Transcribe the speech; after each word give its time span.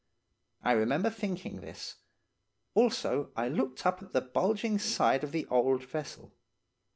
I 0.63 0.71
remember 0.71 1.11
thinking 1.11 1.61
this, 1.61 1.97
also 2.73 3.25
as 3.25 3.29
I 3.35 3.47
looked 3.49 3.85
up 3.85 4.01
at 4.01 4.13
the 4.13 4.21
bulging 4.21 4.79
side 4.79 5.23
of 5.23 5.31
the 5.31 5.45
old 5.45 5.83
vessel. 5.83 6.33